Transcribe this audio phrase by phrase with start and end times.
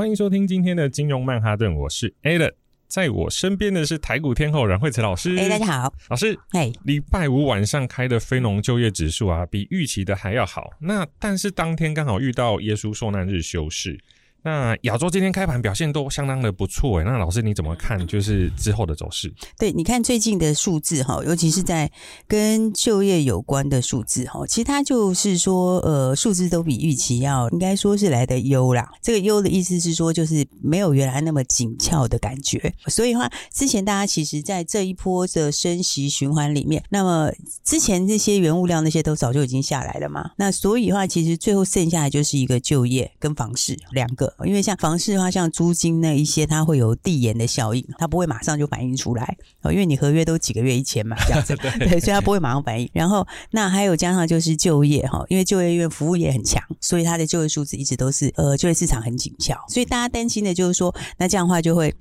[0.00, 2.50] 欢迎收听今天的金融曼哈顿，我是 Alan，
[2.88, 5.36] 在我身边的是台股天后阮慧慈老师。
[5.36, 6.34] 哎，大家好，老师。
[6.52, 10.70] 哎，礼拜五晚上开的非农就业指数啊，比预期的还要好。
[10.80, 14.00] 那但是当天刚好遇到耶稣受难日休市。
[14.42, 18.06] 那亚洲今天开盘表现都相当的不错诶，那老师你怎么看？
[18.06, 19.32] 就是之后的走势？
[19.58, 21.90] 对，你看最近的数字哈，尤其是在
[22.26, 28.90] 跟就业有关的数字哈，其他就是说呃，数字都比预期要应该说是来的优啦。
[29.02, 32.72] 这个优的意思是说，就是没有原来那么紧俏的感觉。
[32.86, 37.30] 所以的话，之前大家其实在这一波的升息循环里面，那么
[37.62, 40.30] 之前这些原物料那些都早就已经下来了嘛。
[40.36, 44.29] 那所以的话，其实最后剩下的就是一个就业跟房市两个。
[44.44, 49.72] 因为像房市的话，像租金那一些，它会有递延的效应，它不会马上就反映出来哦。
[49.72, 52.88] 因为你合约都几个月一签嘛，这样子 对，对，所以它不会马上反映。
[52.92, 61.94] 然后那还有加上就是就业哈，因为就业因为服务业很强，所以它的就业数字一直都是呃就业市场很紧俏，所以大家担心的就是说，那这样的话就会。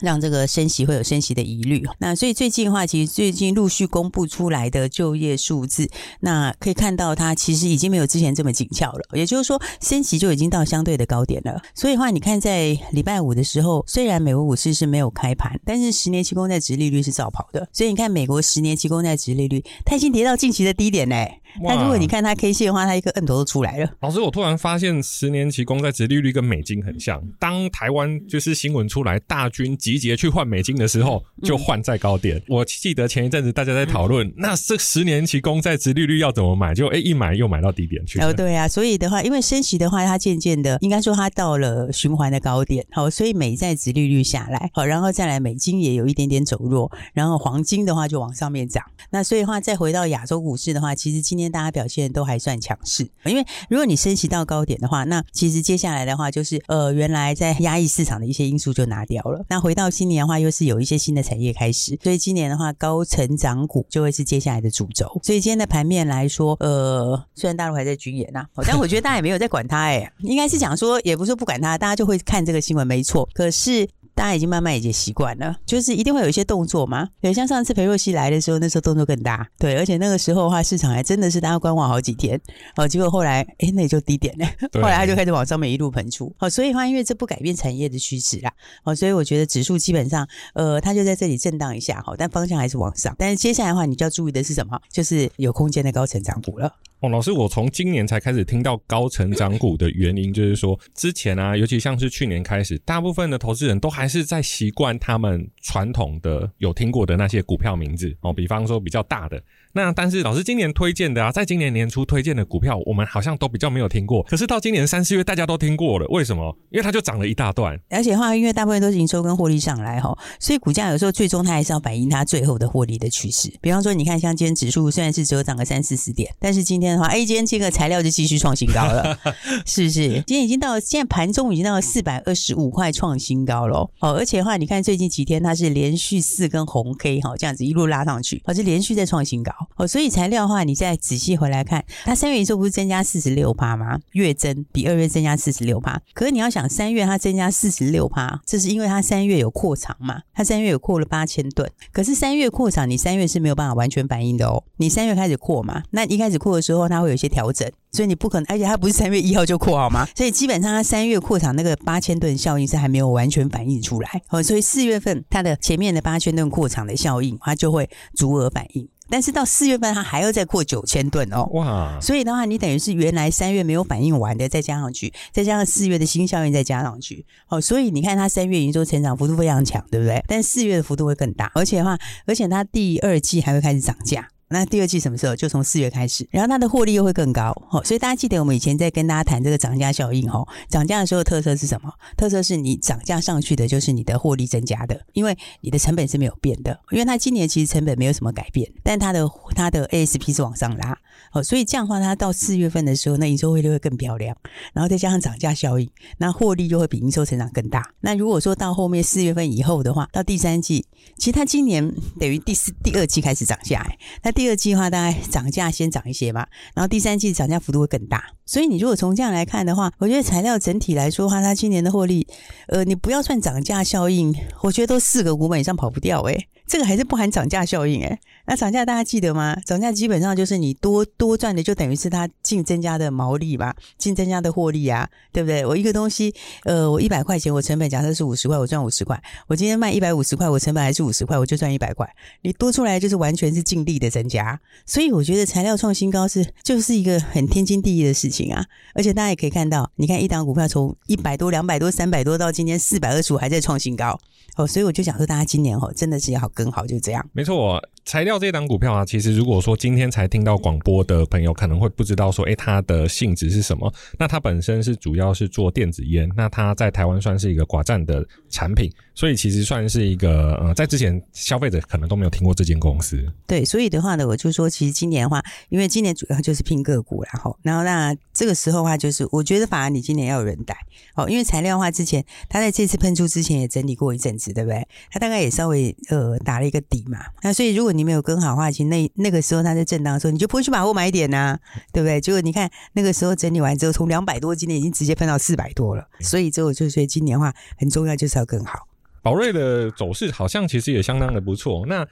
[0.00, 5.88] 让这个升息会有升息的疑虑，那所以最近的话，其实最近陆续公布出来的就业数字，
[6.20, 9.00] 那可以看到它其实已经没有之前这么紧俏了。
[9.12, 11.60] 也就是说，升息就已经到相对的高点了。
[11.74, 17.68] 所以的话，你看在礼拜五的时候，虽然美国股市是没有开盘，但是十年期公债殖利率是照跑的。
[17.72, 21.40] 所以你看，美国十年期公债殖利率，它已经跌到近期的低点嘞。
[21.62, 23.90] 那如果你看它 K 线的话，它一个摁头都出来了。
[24.00, 27.20] 老师，我突然发现十年期公债殖利率跟美金很像。
[27.38, 32.36] 当台湾就是新闻出来，大军集结去换美金的时候，就换在高点。
[32.36, 36.72] 嗯、我记得前一阵子大家在讨论，嗯、那这十年期公债殖利率要怎么买？
[36.72, 38.20] 就哎、欸，一买又买到低点去。
[38.20, 42.86] 哦，对啊，所以的话，因为升息的话，它渐渐的应该说它到了循环的高点。
[42.92, 48.84] 好，所以美债殖利率下来，好，然后再来美金也有一点点走弱，然后黄金的话就往上面涨。
[49.10, 52.28] 那所以的话，再回到亚洲股市的话，其实今天大家表现都。
[52.28, 59.42] 还算强势，因为如果你升息到高点的话，那其实接下来的话就是呃，原来在压抑市场的一些因素就拿掉了。
[59.48, 65.06] 那回到新年的话，又是有一些新的产业开始，所以今年的话，高成长股就会是接下来的主轴。
[65.22, 73.28] 所以今天的盘面来说，呃，虽然大陆还在军演呐，但我觉得大家也没有在管它，哎，应该是讲说，也不是不管它，大家就会看这个新闻，没错。
[73.32, 73.88] 可是。
[74.18, 77.08] 大家已经慢慢已经习惯了，就是一定会有一些动作嘛。
[77.20, 79.48] 对，像上次裴若曦来的时候，那时候动作更大。
[79.56, 82.40] 对，而且那个时候的话，市场还真的是大家观望好几天。
[82.74, 84.46] 哦，结果后来，哎，那也就低点了。
[84.72, 86.34] 后来他就开始往上面一路喷出。
[86.40, 88.52] 哦，所以的话，因为这不改变产业的趋势啦。
[88.82, 92.02] 哦，所以我觉得指数基本上，呃，它就在这里震荡一下。
[92.04, 93.14] 好，但方向还是往上。
[93.16, 94.76] 但是接下来的话，你就要注意的是什么？
[94.90, 96.74] 就是有空间的高成长股了。
[97.00, 109.42] 哦，老师，我从今年才开始听到高成长股的原因，就是说之前啊，尤其像是去年开始，大部分的投资人都还是在习惯他们传统的有听过的那些股票名字哦，比方说比较大的。
[109.72, 114.22] 那但是老师今年推荐的啊，在今年年初推荐的股票，我们好像都比较没有听过。
[114.24, 116.56] 可是到今年三四月，大家都听过了，为什么？
[116.70, 117.78] 因为它就涨了一大段。
[117.90, 123.52] 而且的话，因为大部分都是营收跟获利上来哈，所以股价有时候最终它还是要反映它最后的获利的趋势。
[123.60, 129.18] 比方说，你看像今天指数虽然是只有涨个三四十点，但是今天的话，哎，今天这个材料就继续创新高了，
[129.66, 130.08] 是不是？
[130.26, 133.78] 今天已经到了，现在盘中已经到了四百二十五块创新高了。
[134.00, 139.52] 哦，而且的话，你看最近几天它是连续四根红 K 哈，这样子一路拉上去，而是连续在创新高。
[139.76, 140.38] 哦，所以材料。
[140.38, 143.98] 的话，你再仔细回来看，它三月营收不是增加四十六趴吗？
[144.12, 146.00] 月增比二月增加四十六趴。
[146.14, 150.20] 可是你要想，三月它增加四十六趴，这是因为它三月有扩厂嘛？
[150.32, 151.68] 它三月有扩了八千吨。
[151.92, 154.62] 可是三月扩厂，你三月是没有办法完全反映的哦。
[154.76, 155.82] 你三月开始扩嘛？
[155.90, 160.06] 那一开始扩的时候，它会有一些调整，所以你不可能，而且它不是三月一号就扩好吗？
[160.14, 164.22] 所以基本上它三月扩厂那个八千吨效应是还没有完全反映出来。
[164.28, 168.88] 哦，所以四月份它的前面的八千吨扩厂的效应，它就会足额反映。
[169.10, 171.98] 但是到四月份，它还要再扩九千吨哦，哇！
[172.00, 180.22] 所以的话，你等于是原来三月没有反应完的，再加上去，再加上四月的新效应再加上去，哦，所以你看它三月营收成长幅度非常强，对不对？
[180.26, 184.28] 但四月的幅度会更大，而且的话，而且它第二季还会开始涨价。
[184.50, 185.36] 那第二季什么时候？
[185.36, 191.92] 就从四月开始，然后它的获利又会更高，哦，所以大家记得我们以前在跟大家谈这个涨价效应，哦，涨价的时候特色是什么？
[192.16, 200.98] 特色是你涨价上去的，就是你的获利增加的，因为你的成本是没有变的，因为它今年其实成本没有什么改变，但它的它的 ASP 是往上拉，
[201.32, 204.34] 哦，所以这样的话，它到四月份的时候，那营收汇率会更漂亮，
[204.72, 205.86] 然后再加上涨价效应，
[206.16, 207.86] 那获利就会比营收成长更大。
[208.00, 210.86] 那如果说到后面四月份以后的话，到第三季，
[211.18, 213.86] 其实它今年等于第四第二季开始涨价，
[214.22, 214.32] 那。
[214.38, 218.22] 第二季的话，大概涨价先涨一些嘛，然后第三季涨价幅度会更大。
[218.46, 222.24] 所以你如果从这样来看的话，我觉得材料整体来说的话，它今年的获利，
[222.68, 224.32] 呃，你不要算涨价效应，
[224.62, 228.16] 我觉得都四个股本以上跑不掉诶、 这个还是不含涨价效应诶。
[228.46, 229.54] 那涨价大家记得吗？
[229.66, 235.66] 涨价基本上就是你多多赚的，就等于是它净增加的毛利吧，净增加的获利啊，对不对？
[235.66, 236.34] 我一个东西，
[236.64, 239.20] 呃，我一百块钱，我成本假设是五十块，我赚五十块。
[239.48, 242.08] 我今天卖一百五十块，我成本还是五十块，我就赚一百块。
[242.40, 244.60] 你多出来就是完全是净利的增家。
[244.86, 248.64] 所以我觉得材料创新高是就是一个很天经地义的事情啊。
[248.94, 254.18] 而且大家也可以看到，你看一档股票从一百多、两百多、三百多到今天四百二十五，还在创新高
[254.56, 254.66] 哦。
[254.66, 256.70] 所以我就想说，大家今年哦，真的是要跟。
[256.70, 257.26] 好，就这样。
[257.32, 263.92] 没错，材料这档股票啊，其实如果说今天才听到广播的朋友，可能会不知道说，诶，它的性质是什么？
[264.18, 273.22] 那它本身是主要是做电子烟，那它在台湾算是一个寡占的产品，所以其实算是一个呃，在之前消费者可能都没有听过这间公司。
[273.46, 280.74] 对，所以的话呢，我就说，其实今年的话，因为今年主要就是拼个股，然后，然后那这个时候的话，就是我觉得反而你今年要有人带
[281.14, 284.82] 哦，因为材料的话，之前它在这次喷出之前也整理过一阵子，对不对？
[285.10, 286.38] 它大概也稍微呃。
[286.44, 291.60] 打了一个底嘛，那所以如果你没有跟好的话，其实那那个时候它在震荡的时候，你就不会去把握买点呐、啊，
[291.92, 292.20] 对不对？
[292.20, 296.06] 结果你看那个时候整理完之后，从两百多，今年已经直接喷到四百多了。
[296.20, 298.86] 所以之后就觉得今年的话很重要，就是要更好。
[299.22, 301.84] 宝瑞的走势好像其实也相当的不错。
[301.86, 302.06] 那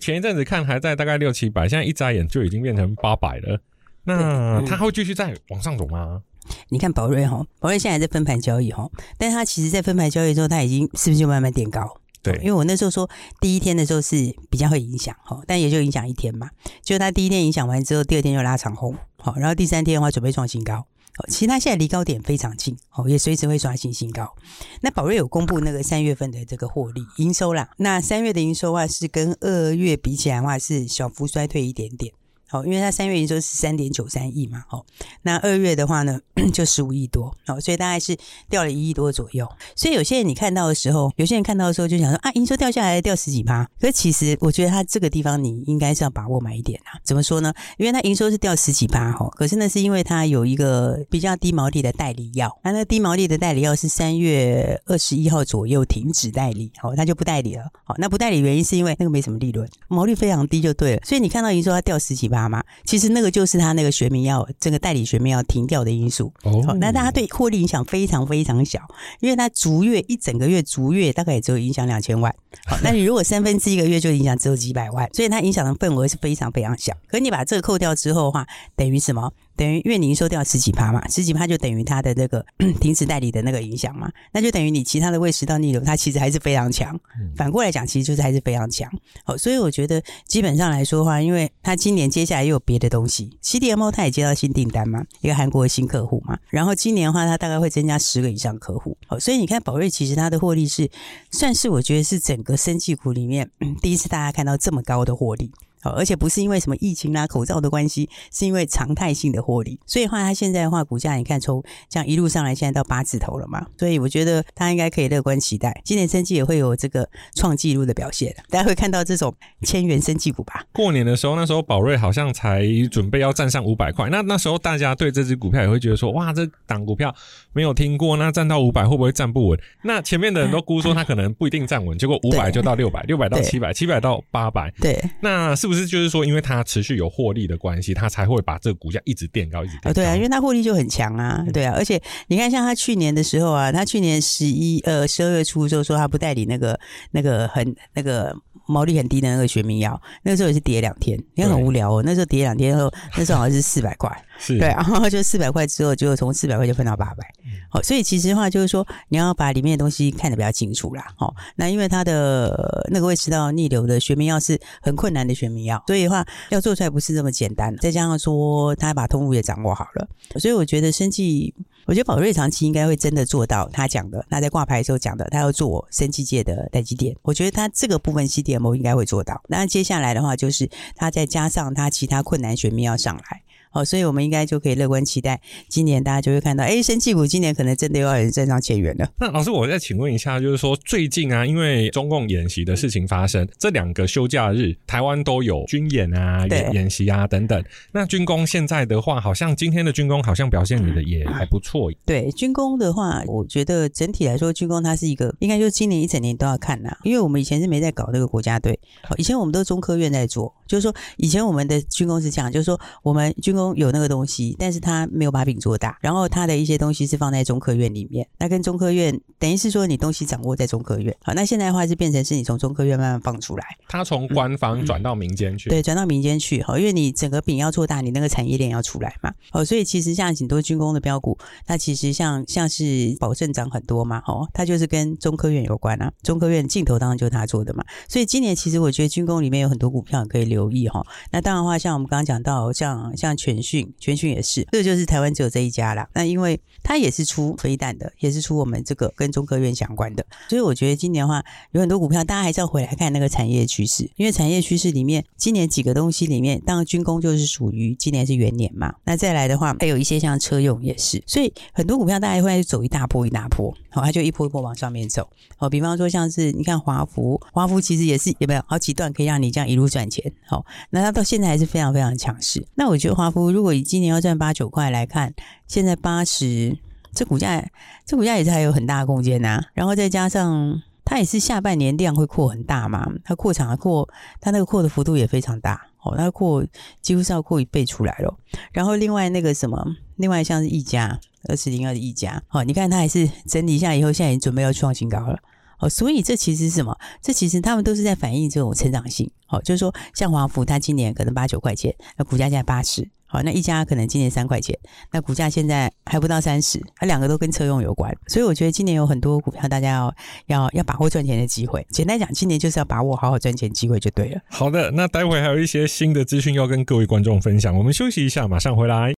[0.00, 3.60] 前一阵子看还在大概六七百，现在一眨眼就已经变成八百了。
[4.04, 6.22] 那它会继续再往上走吗？
[6.70, 8.88] 你看宝瑞哈，宝瑞现在还在分盘交易哈，
[9.18, 12.00] 但是它其实在分盘交易之后，它已经是不是就慢慢垫高？
[12.22, 13.08] 对，因为我那时候说
[13.40, 16.50] 第一天的时候是比较会影响哈，但也就影响一天嘛。
[16.82, 20.86] 就他第一天影响完之后，第二天就拉长红，好，然后第三天的话准备创新高。
[21.28, 24.36] 其实它现在离高点非常近，哦，也随时会刷新新高。
[24.82, 32.12] 那宝瑞有公布那个三月份的这个获利营收啦，那三月的营收的话是跟二月比起来的话是小幅衰退一点点。
[32.48, 34.84] 好，因为它三月营收是三点九三亿嘛，好，
[35.22, 36.18] 那二月的话呢，
[36.52, 38.16] 就十五亿多，好，所以大概是
[38.48, 39.46] 掉了一亿多左右。
[39.76, 46.98] 所以有些人你看到的时候，有些人看到的时候就想说啊，营收掉下来掉十几趴，可其实我觉得它这个地方你应该是要把握买一点啊。
[47.04, 47.52] 怎么说呢？
[47.76, 57.64] 因为它营收是掉十几趴，哈，可是那是因为它有一个比较低毛利的代理药，那那低毛利的代理药是三月二十一号左右停止代理，好，它就不代理了。
[57.84, 61.02] 好，那不代理原因是因为那个没什么利润，毛利非常低就对了。
[61.04, 62.37] 所以你看到营收它掉十几趴。
[62.46, 66.30] 嘛，其实那个就是他那个学名要，这个代理学名要停掉的因素。
[66.42, 68.80] 哦，那大家对获利影响非常非常小，
[69.20, 72.34] 因为他逐月一整个月逐月大概也只有影响两千万。
[72.66, 76.92] 好，那你如果三分之一个月就影响只有几百万，所以它影响的份额是非常非常小。
[77.06, 78.46] 可你把这个扣掉之后的话，
[78.76, 79.32] 等于什么？
[79.58, 82.46] 等于因为你营收掉十几趴嘛，十几趴就等于它的那个
[82.80, 86.98] 停止代理的那个影响嘛，那就等于你其他的胃食道逆流，它其实还是非常强。
[87.36, 88.88] 反过来讲，其实就是还是非常强。
[89.24, 98.96] 好，所以我觉得基本上来说的话，因为它今年接下来又有别的东西，CDMO 它也接到新订单嘛，一个韩国的新客户嘛，然后今年的话，它大概会增加十个以上客户。
[99.08, 100.88] 好，所以你看宝瑞其实它的获利是
[101.32, 103.50] 算是我觉得是整个生技股里面
[103.82, 105.50] 第一次大家看到这么高的获利。
[105.80, 109.78] 好，而且不是因为什么疫情啦、口罩的关系，是因为常态性的获利。
[109.86, 113.64] 所以话，它现在的话，股价你看从这样一路上来，现在到八字头了嘛。
[113.78, 118.34] 所以我觉得它应该可以乐观期待，今年生计也会有这个创纪录的表现。
[118.50, 119.32] 大家会看到这种
[119.62, 120.64] 千元生计股吧？
[120.72, 127.14] 过年的时候，那时候宝瑞好像才准备要站上五百块，那那时候大家对这只股票也会觉得说，哇，这档股票
[127.52, 129.60] 没有听过，那站到五百会不会站不稳？
[129.84, 134.72] 那前面的人都估说它可能不一定站稳，结果五百就到六百，六百到七百，七百到八百。
[134.80, 135.67] 对，那是。
[135.68, 139.92] 不是，就是说，因为它持续有获利的关系，它才会把这个股价一直垫高，一直垫高。
[139.92, 141.74] 对啊，因为它获利就很强啊，对啊。
[141.76, 146.78] 而且你看，像它去年的时候啊，它去年十一呃十二月初的时候说它不代理那个
[147.12, 148.34] 那个很那个
[148.68, 152.02] 毛利很低的那个学名药，那个时候也是跌两天，你看很无聊哦。
[152.04, 157.26] 那时候跌两天后， 那时候好像是四百块，是对，然后就四百块之后，就从四百块就分到八百。
[157.70, 161.06] 好，所以其实的话就是说，你要把里面的东西看得比较清楚啦。
[161.16, 167.74] 好，那因为它的那个胃食道逆流的学名药是很困难的学名药，所以的话要做出来不是这么简单。
[167.78, 170.08] 再加上说，他把通路也掌握好了，
[170.38, 171.54] 所以我觉得生技，
[171.88, 174.22] 我觉得宝瑞长期应该会真的做到他讲的。
[174.28, 177.16] 他在挂牌时候讲的，他要做生技界的代积电。
[177.22, 179.42] 我觉得他这个部分 CDMO 应该会做到。
[179.48, 183.42] 那接下来的话，就是他再加上他其他困难学名要上来。
[183.70, 189.08] 好，所以我们应该就可以乐观期待，今年大家就会看到，哎，生气股今年可能真的又要人站上千元了。
[189.18, 197.62] 那老师，我再请问一下，就是说最近啊，因为中共演习的事情发生，这两个休假日，台湾都有军演啊、演演习啊等等。
[197.92, 201.92] 那军工现在的话，好像今天的军工好像表现的也还不错。
[202.04, 208.78] 对，军工的话，我觉得整体来说，军工它是一个应该就是今年一整年都要看呐，因为我们以前是没在搞这个国家队，
[209.16, 210.54] 以前我们都是中科院在做。
[210.68, 221.16] 就是说，以前我们的军工是这样，就是说，我们军工有那个东西，但是他没有把饼做大，然后他的一些东西是放在中科院里面，那跟中科院等于是说，你东西掌握在中科院。
[221.24, 226.62] 好，那现在的话是变成是你从中科院慢慢放出来，他从官方转到民间去，嗯嗯、对，转到民间去。
[226.62, 229.32] 好，因为你整个饼要做大，你那个产业链要出来嘛。
[229.52, 237.84] 哦，所以其实像很多军工的标股，它其实像像是保盛涨很多嘛，哦，它就是跟中科院有关啊，中科院镜头当然就是他做的嘛。
[238.08, 241.06] 所以今年其实我觉得军工里面有很多股票可以留留意哈。
[241.30, 246.08] 那当然的话，像我们刚刚讲到，像像全讯，全讯也是，这就是台湾只有这一家啦。
[246.14, 258.92] 那因为它也是出飞弹的，也是出我们这个跟中科院相关的，所以我觉得今年的话有很多股票，大家还是要回来看那个产业趋势，因为产业趋势里面，今年几个东西里面，当然军工就是属于今年是元年嘛。
[259.04, 265.28] 那再来的话，还有一些像车用也是，所以很多股票大家会走一大波一大波，好，它就一波一波往上面走。
[265.56, 270.32] 好，比方说像是你看华孚，华孚其实也是有没有好几段可以让你这样一路赚钱。
[270.48, 272.66] 好，那它到现在还是非常非常强势。
[272.74, 275.32] 那我觉得华孚如果以今年要赚八九块来看，
[275.66, 276.76] 现在八十，
[277.12, 277.62] 这股价
[278.06, 279.62] 这股价也是还有很大的空间呐。
[279.74, 284.08] 然后再加上它也是下半年量会扩很大嘛，它扩厂扩，
[284.40, 285.86] 它那个扩的幅度也非常大。
[286.00, 286.64] 哦，它扩
[287.02, 288.34] 几乎是要扩一倍出来了。
[288.72, 289.84] 然后另外那个什么，
[290.16, 295.36] 另外像是一家二四零二的一家，哦，你看它还是整理一下以后，现在已经准备要创新高了。
[295.78, 296.96] 哦，所以这其实是什么？
[297.22, 299.30] 这其实他们都是在反映这种成长性。
[299.48, 303.08] 哦，就是说，像华孚，它今年可能八九块钱，那股价现在八十。
[303.30, 304.78] 好，那一家可能今年三块钱，
[305.12, 308.10] 那股价现在还不到三十，它两个都跟车用有关。
[308.26, 310.14] 所以我觉得今年有很多股票，大家要
[310.46, 311.86] 要要把握赚钱的机会。
[311.90, 314.40] 简单讲，今年就是要把握好好赚钱机会就对了。
[314.48, 319.17] 好的，那待会还有一些新的资讯要跟各位观众分享，我们休息一下，马上回来。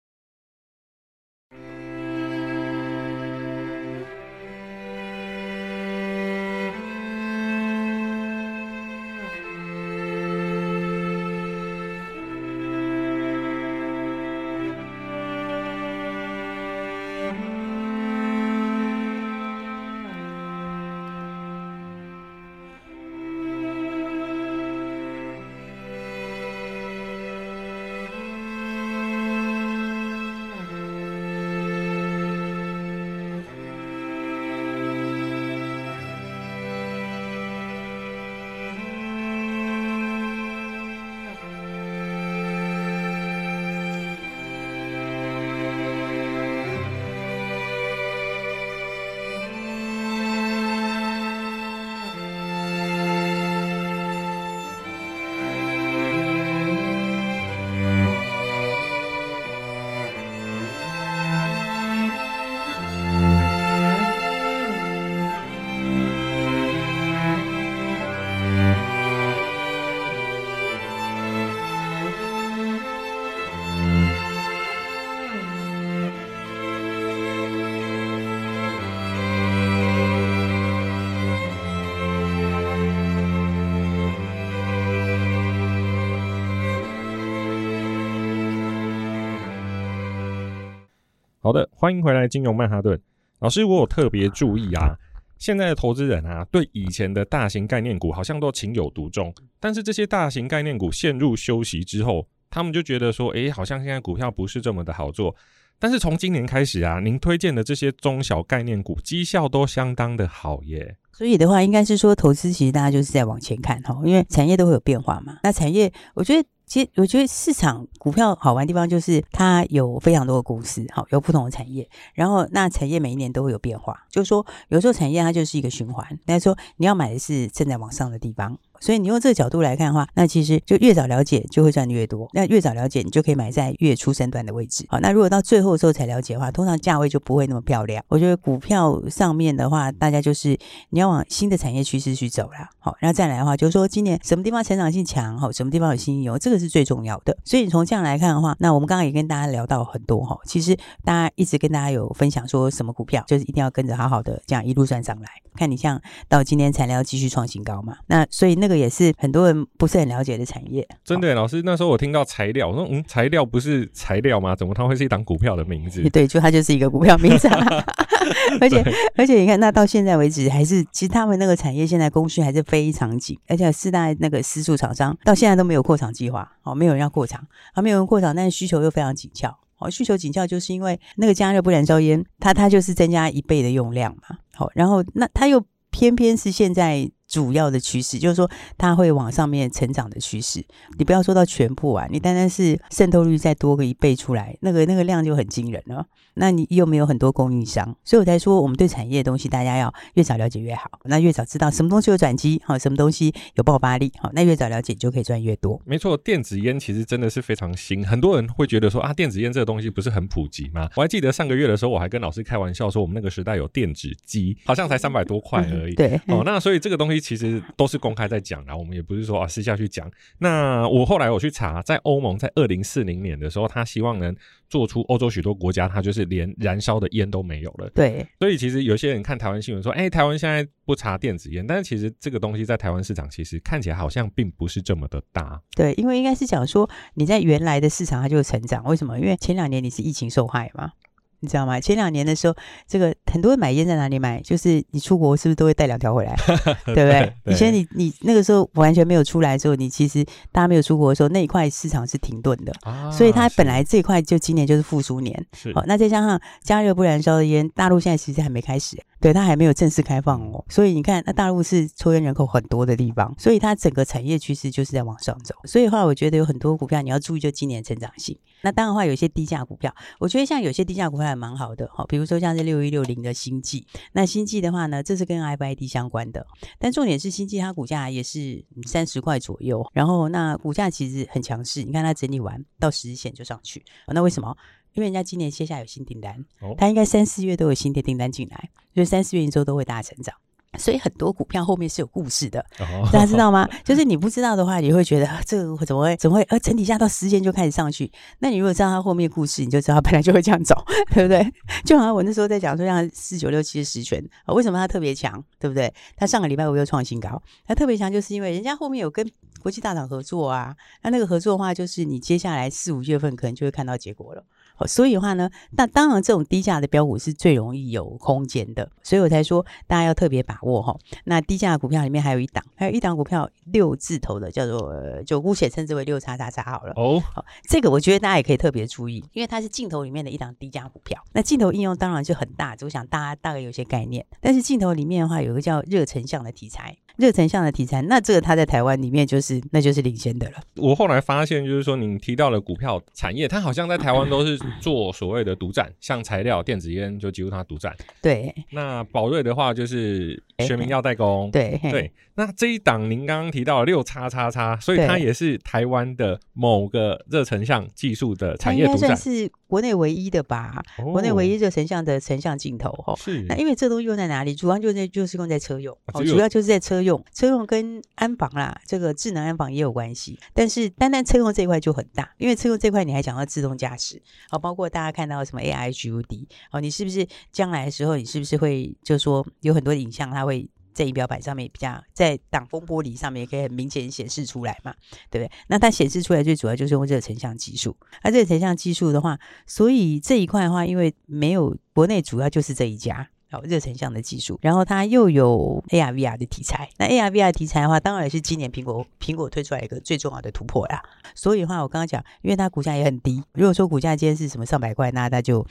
[91.48, 93.00] 好的，欢迎回来，金融曼哈顿
[93.38, 93.64] 老师。
[93.64, 94.94] 我有特别注意啊，
[95.38, 105.34] 现在的投资人啊，对以前的大型概念股好像都情有独钟，但是这些大型概念股陷入休息之后，他们就觉得说，诶，好像现在股票不是这么的好做。
[105.78, 110.98] 但是从今年开始啊，您推荐的这些中小概念股绩效都相当的好耶。
[111.12, 115.38] 所以的话，应该是说投资其实大家就是在往前看哈，因为产业都会有变化嘛。
[115.42, 116.46] 那产业，我觉得。
[116.68, 128.58] 其实我觉得市场股票好玩的地方就是它有非常多的公司，好，有不同的产业，然后那产业每一年都会有变化，就是说有时候产业它就是一个循环，但是说你要买的是正在往上的地方。
[128.80, 132.28] 所以你用这个角度来看的话，那其实就越早了解就会赚的越多。
[132.32, 134.84] 那越早了解，你就可以买在越初升段的位置。
[134.88, 138.04] 好，那如果到最后的时候才了解的话，通常价位就不会那么漂亮。
[138.08, 140.58] 我觉得股票上面的话，大家就是
[140.90, 142.68] 你要往新的产业趋势去走啦。
[142.78, 147.36] 好，然后再来的话，就是说今年什么地方成长性强，好，什么地方有新油，这个是最重要的。
[147.44, 155.28] 所以你从这样来看的话，那我们刚刚也跟大家聊到很多哈，其实大家一直跟大家有分享说什么股票，就是一定要跟着好好的这样一路赚上来。
[155.56, 160.86] 看你像到今天材料继续创新高嘛，那所以那个也是很多人不是很了解的产业。
[161.02, 164.54] 真的，老师那时候我听到材料，我说嗯，材料不是材料吗？
[164.54, 166.02] 怎么它会是一档股票的名字？
[166.10, 167.48] 对，就它就是一个股票名字。
[168.60, 168.84] 而且
[169.16, 179.56] 而且你看，那到现在为止还是，其实他们那个产业现在供需还是非常紧，而且四大那个私处厂商到现在都没有扩厂计划，哦，没有人要扩厂，啊，没有人扩厂，但是需求又非常紧俏。
[179.78, 184.36] 哦，需求紧俏，就是因为那个加热不燃烧烟，它它就是增加一倍的用量嘛。
[184.52, 190.64] 好，然后那它又偏偏是现在主要的趋势，就是说它会往上面成长的趋势。
[190.98, 196.06] 你不要说到全部啊，你单单是渗透率再多个一倍出来，那个那个量就很惊人了。
[196.40, 200.88] 那你又没有很多供应商，所以我才说，我们对产业的东西，大家要越早了解越好。
[201.06, 205.82] 那越早知道什么东西有转机，好，什么东西有爆发力，好，那越早了解就可以赚越多。
[205.84, 210.88] 没错，电子烟其实真的是非常新，很多人会觉得说啊，电子烟这个东西不是很普及吗？
[210.94, 215.94] 我还记得上个月的时候，我还跟老师开玩笑说，我们那个时代有电子机，好像才三百多块而已。
[215.94, 220.10] 嗯、对，哦，那所以这个东西其实都是公开在讲啦，我们也不是说啊私下去讲。
[220.38, 224.34] 那我后来我去查，在欧盟在二零四零年的时候，他希望能
[224.70, 227.08] 做出欧洲许多国家，它就是连燃烧的。
[227.12, 235.58] 烟都没有了，对，所以其实有些人看台湾新闻说，哎、欸，台湾现在不查电子烟，但是其实这个东西在台湾市场其实看起来好像并不是这么的大。
[235.74, 239.18] 对，因为应该是讲说你在原来的市场它就成长，为什么？
[239.18, 240.92] 因为前两年你是疫情受害嘛。
[241.40, 241.80] 你知道吗？
[241.80, 242.54] 前两年的时候，
[242.86, 244.40] 这个很多人买烟在哪里买？
[244.40, 246.34] 就是你出国是不是都会带两条回来？
[246.86, 247.32] 对不对？
[247.46, 255.46] 以前你你那个时候完全没有出来的时候，你其实大家没有出国的时候，那一块市场是停顿的，啊、所以它本来这一块就今年就是复苏年。
[255.52, 258.96] 是好，那再加上加热不燃烧的烟，大陆现在其实还没开始。
[259.20, 265.52] 对，它还没有正式开放哦，所以你看，那大陆是抽烟人口很多的地方，所以它整个产业趋势就是在往上走。
[265.64, 268.38] 所以的话，我觉得有很多股票你要注意，就今年成长性。
[268.62, 273.86] 那当然的话，有些低价股票，我觉得像有些低价股票还蛮好的，好，比如说像是六一六零的星际。
[274.12, 276.46] 那星际的话呢，这是跟 FID 相关的，
[276.78, 284.56] 但重点是星际它股价也是三十块左右，然后那股价其实很强势，你看它整理完到十日线就上去，那为什么？
[284.94, 286.44] 因为人家今年线下有新订单，
[286.76, 290.34] 它应该三四月都有新的订单进来，所以三四月营收都会大成长。
[290.78, 292.64] 所以很多股票后面是有故事的，
[293.12, 293.68] 大家知道吗？
[293.84, 298.10] 就是你不知道的话，你会觉得这个怎么会怎么会呃，整体下到十日线就开始上去？
[298.38, 300.74] 那你如果知道它后面故事，你就知道它本来就会这样走，
[301.12, 301.52] 对不对？
[301.84, 305.92] 就好像我那时候在讲说，像四九六七的十全，为什么它特别强，对不对？
[306.16, 309.28] 它上个礼拜五又创新高，它特别强就是因为人家后面有跟
[309.60, 314.44] 国际大厂合作啊，那那个合作的话，就是你接下来四五月份可能就会看到结果了。
[314.86, 320.96] 所以的话呢，那当然这种低价的标股是最容易有空间的，所以我才说大家要特别把握哈。
[321.24, 324.92] 那低价的股票里面还有一档，还有一档股票六字头的，叫做
[325.22, 326.92] 就姑且称之为六叉叉叉好了。
[326.96, 331.22] 哦，好，这个我觉得大家也可以特别注意，因为它是镜头里面的一档低价股票。
[331.32, 334.24] 那镜头应用当然就很大，我想大家大概有些概念。
[334.40, 336.96] 但是镜头里面的话，有一个叫热成像的题材。
[337.18, 340.56] 热成像的题材，那这个它在台湾里面就是那就是领先的了。
[340.76, 347.92] 我后来发现，就是说您提到的股票产业，它好像在台湾都是做所谓的独占，像材料、电子烟就几乎它独占。
[348.22, 348.54] 对。
[348.70, 351.50] 那宝瑞的话就是学名药代工。
[351.50, 352.12] 对对。
[352.36, 359.16] 那这一档您刚刚提到六叉叉叉，所以它也是台湾的某个热成像技术的产业独占。
[359.16, 360.82] 算是国内唯一的吧？
[360.98, 363.14] 哦、国内唯一热成像的成像镜头哦。
[363.16, 363.42] 是。
[363.48, 364.54] 那因为这东西用在哪里？
[364.54, 367.08] 主要就在就是用在车用，哦，主要就是在车用。
[367.08, 384.92] 用车用跟安防啦，这个智能安防也有关系，但是单单车用这一块就很大，因为车用这块你还讲到自动驾驶，好，包括大家看到什么 AI HUD，好，你是不是将来的时候，你是不是会就是说有很多影像，它会在仪表板上面比较在挡风玻璃上面也可以很明显显示出来嘛，
[385.30, 385.50] 对不对？
[385.68, 393.28] 那它显示出来最主要就是用热成像技术，那热成像技术的话，所以这一块的话，因为没有国内主要就是这一家。
[393.50, 396.86] 好，热成像的技术，然后它又有 AR VR 的题材。
[396.98, 401.02] 那 AR VR 题材的话，当然是今年苹果苹果推出来一个最重要的突破啦。
[401.34, 403.42] 所以的话，我刚刚讲，因为它股价也很低。
[403.54, 405.66] 如果说股价今天是什么上百块，那它就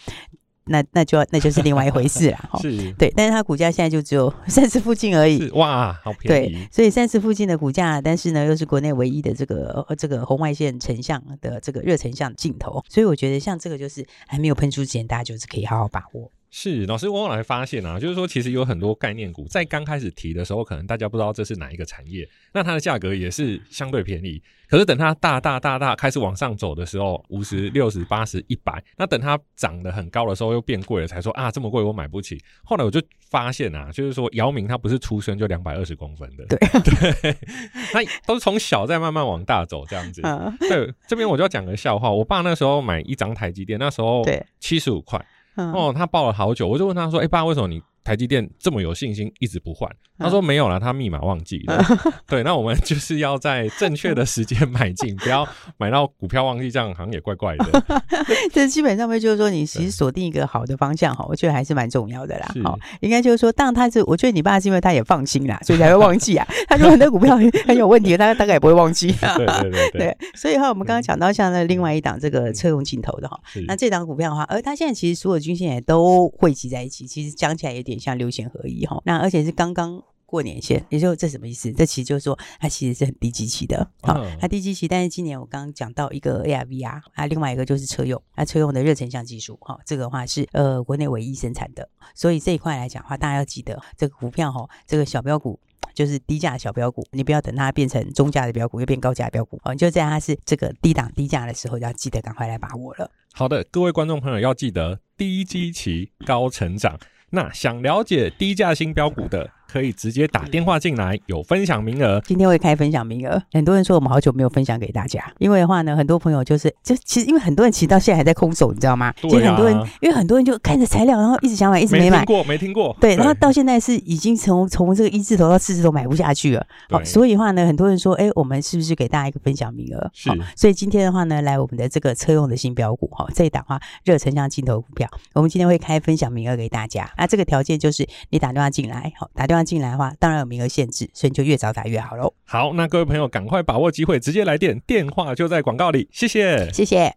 [0.68, 2.50] 那那就那就是另外一回事了。
[2.62, 3.12] 是，对。
[3.16, 5.50] 但是它股价现在就只有 三十附近而已。
[5.52, 6.54] 哇，好便宜。
[6.54, 12.84] 对，所以三十附近的股价，但是呢，又是国内唯一的这个这个红外线成像的这个热成像镜头。
[12.90, 16.32] 所以我觉得像这个就是还没有喷出之前，大家就是可以好好把握。
[16.50, 24.42] 是老师，我后来发现啊，就是说，其实有很多概念股在刚开始提的时候，可能大家不知道这是哪一个产业，那它的价格也是相对便宜。
[24.70, 32.42] 可是等它大大大大开始往上走的时候，五十、六十、八十、一百，那等它涨得很高的时候，又变贵了，才说啊，这么贵我买不起。
[32.64, 37.38] 后来我就发现啊，就是说，姚明他不是出生就两百二十公分的，对对，
[37.94, 40.22] 他都是从小在慢慢往大走这样子。
[40.60, 44.24] 对，这边我就要讲个笑话，我爸那时候买一张台积电，那时候
[44.60, 45.26] 七十五块。
[45.58, 49.90] 哦，他抱了好久，我就问他说：“哎、爸，为什么你？”台积电这么有信心，一直不换。
[50.18, 51.84] 他说没有了，他密码忘记了。
[52.28, 57.84] 对，那我们就是要在正确的时间买进，不要买到股票忘记，这样好像也怪怪的。
[58.52, 62.48] 这基本上面就是说，你其实锁定一个好的方向哈，我觉得还是蛮重要的啦。
[62.64, 66.48] 好，应该就是说，当然他是，我觉得你爸是因为他也放心啦，所以才会忘记啊。
[66.68, 69.12] 他说很多股票很有问题，他大概也不会忘记。
[69.12, 70.18] 对对对对。
[70.34, 77.98] 所以的话，我们刚刚讲到像那另外一档这个车用镜头的哈，那这档股票的话，而它现在其实所有均线也都汇集在一起，其实讲起来有点。
[77.98, 81.72] 像六线合一哈，那而且是刚刚过年线，也就这什么意思？
[81.72, 95.60] 这其实就是说它其实是很低基期的，好，它低基期，但是今年我刚刚讲到一个 AR VR 啊，另外一个就是车用，它车用的热成像技术，哈，这个的话是呃国内唯一生产的，所以这一块来讲的话，大家要记得这个股票哈，这个小标股。
[95.94, 99.74] 就是低价的小标股，你不要等它变成中价的标股，又变高价的标股哦。
[99.74, 103.10] 你就在它是这个低档低价的时候，要记得赶快来把握了。
[103.34, 107.00] 好的，各位观众朋友要记得低基期高成长。
[107.32, 112.22] 那想了解低价新标股的，可以直接打电话进来，有分享名额。
[112.26, 119.14] 今天会开分享名额，很多人说我们好久没有分享给大家，因为的话呢，很多朋友就是就其实因为很多人其实到现在还在空手，你知道吗？
[119.22, 119.32] 对啊。
[119.32, 122.20] 其实很多人因为很多人就看着材料，然后一直想买，一直没买。
[122.20, 122.98] 没听过，没听过。
[123.00, 126.66] 对，然后到现在是已经从从这个一字头到四字头买不下去了。
[126.90, 130.10] 好，所以的话呢，很多人说，哎，我们是不是给大家一个分享名额？
[130.14, 130.30] 是。
[130.56, 137.10] 所以今天的话呢，来我们的这个车用的新标股哈，这一档话热成像镜头股票，我们今天会开分享名额给大家。
[137.18, 140.38] 那这个条件就是你打电话进来，好，打电话进来的话，当然。
[140.38, 142.32] 有名额限制，所以你就越早打越好喽。
[142.46, 146.08] 好，那各位朋友赶快把握机会，直接来电，电话就在广告里。
[146.12, 147.12] 谢谢，谢谢。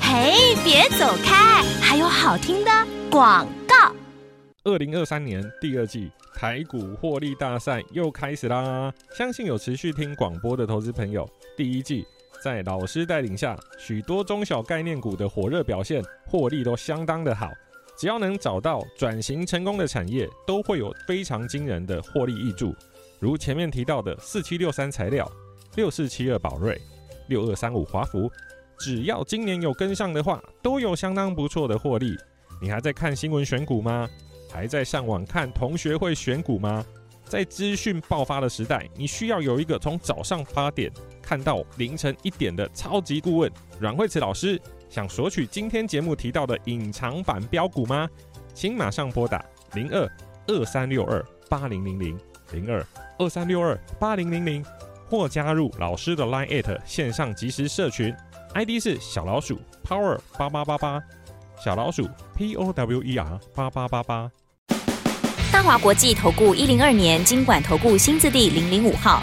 [0.00, 2.70] 嘿，别走开，还有好听的
[3.08, 3.94] 广告。
[4.64, 8.92] 二零二三年第二季台股获利大赛又开始啦！
[9.16, 11.24] 相信有持续听广播的投资朋友，
[11.56, 12.04] 第一季
[12.42, 17.52] 在老师带领下，许多中小概念股的火热表现，获利都相当的好。
[17.96, 22.74] 只要能找到转型成功的产业，都会有非常惊人的获利挹注。
[23.18, 25.30] 如前面提到的四七六三材料、
[25.76, 26.78] 六四七二宝瑞、
[27.28, 28.30] 六二三五华孚，
[28.78, 32.14] 只要今年有跟上的话，都有相当不错的获利。
[32.60, 34.08] 你还在看新闻选股吗？
[34.52, 36.84] 还在上网看同学会选股吗？
[37.24, 44.60] 在资讯爆发的时代，你需要有一个从早上八点看到凌晨一点的超级顾问阮慧慈老师。
[44.88, 48.08] 想索取今天节目提到的隐藏版标股吗？
[48.54, 49.44] 请马上拨打
[49.74, 50.10] 零二
[50.46, 52.18] 二三六二八零零零
[52.52, 52.84] 零二
[53.18, 54.64] 二三六二八零零零，
[55.10, 58.14] 或加入老师的 Line@ 线上即时社群
[58.54, 61.02] ，ID 是小老鼠 Power 八八八八，
[61.62, 64.30] 小老鼠 P O W E R 八八八八。
[65.52, 69.22] 大华国际投顾一零二年金管投顾新字第零零五号。